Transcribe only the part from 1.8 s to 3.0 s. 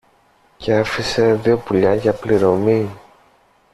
για πληρωμή.